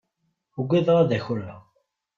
[0.59, 1.61] Ugadeɣ ad akreɣ.